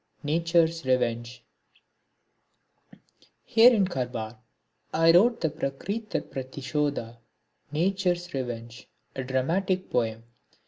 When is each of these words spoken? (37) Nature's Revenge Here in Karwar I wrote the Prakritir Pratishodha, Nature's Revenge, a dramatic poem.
(37) 0.23 0.33
Nature's 0.33 0.83
Revenge 0.87 1.43
Here 3.43 3.71
in 3.71 3.85
Karwar 3.85 4.39
I 4.91 5.11
wrote 5.11 5.41
the 5.41 5.51
Prakritir 5.51 6.21
Pratishodha, 6.21 7.17
Nature's 7.71 8.33
Revenge, 8.33 8.87
a 9.15 9.23
dramatic 9.23 9.91
poem. 9.91 10.23